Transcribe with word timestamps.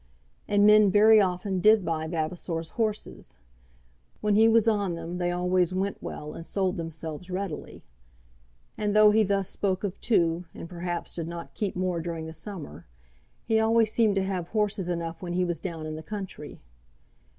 And 0.47 0.65
men 0.65 0.89
very 0.89 1.21
often 1.21 1.59
did 1.59 1.85
buy 1.85 2.07
Vavasor's 2.07 2.69
horses. 2.69 3.35
When 4.19 4.33
he 4.33 4.47
was 4.47 4.67
on 4.67 4.95
them 4.95 5.19
they 5.19 5.29
always 5.29 5.75
went 5.75 6.01
well 6.01 6.33
and 6.33 6.43
sold 6.43 6.75
themselves 6.75 7.29
readily. 7.29 7.83
And 8.79 8.95
though 8.95 9.11
he 9.11 9.21
thus 9.21 9.47
spoke 9.49 9.83
of 9.83 10.01
two, 10.01 10.45
and 10.55 10.67
perhaps 10.67 11.17
did 11.17 11.27
not 11.27 11.53
keep 11.53 11.75
more 11.75 12.01
during 12.01 12.25
the 12.25 12.33
summer, 12.33 12.87
he 13.45 13.59
always 13.59 13.93
seemed 13.93 14.15
to 14.15 14.23
have 14.23 14.47
horses 14.47 14.89
enough 14.89 15.21
when 15.21 15.33
he 15.33 15.45
was 15.45 15.59
down 15.59 15.85
in 15.85 15.95
the 15.95 16.01
country. 16.01 16.61